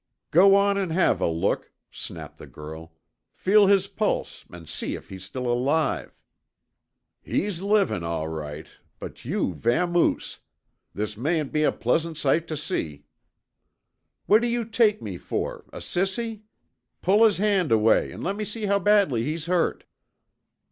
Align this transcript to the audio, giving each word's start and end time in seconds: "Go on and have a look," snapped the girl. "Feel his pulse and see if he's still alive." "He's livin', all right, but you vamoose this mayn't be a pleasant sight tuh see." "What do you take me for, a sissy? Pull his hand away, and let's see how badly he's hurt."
"Go 0.31 0.55
on 0.55 0.77
and 0.79 0.91
have 0.91 1.21
a 1.21 1.27
look," 1.27 1.71
snapped 1.91 2.39
the 2.39 2.47
girl. 2.47 2.95
"Feel 3.35 3.67
his 3.67 3.85
pulse 3.87 4.43
and 4.49 4.67
see 4.67 4.95
if 4.95 5.09
he's 5.09 5.23
still 5.25 5.45
alive." 5.45 6.19
"He's 7.21 7.61
livin', 7.61 8.03
all 8.03 8.27
right, 8.27 8.65
but 8.99 9.25
you 9.25 9.53
vamoose 9.53 10.39
this 10.91 11.15
mayn't 11.15 11.51
be 11.51 11.61
a 11.61 11.71
pleasant 11.71 12.17
sight 12.17 12.47
tuh 12.47 12.55
see." 12.57 13.03
"What 14.25 14.41
do 14.41 14.47
you 14.47 14.65
take 14.65 15.03
me 15.03 15.17
for, 15.19 15.65
a 15.71 15.81
sissy? 15.81 16.41
Pull 17.03 17.23
his 17.23 17.37
hand 17.37 17.71
away, 17.71 18.11
and 18.11 18.23
let's 18.23 18.49
see 18.49 18.65
how 18.65 18.79
badly 18.79 19.21
he's 19.21 19.45
hurt." 19.45 19.83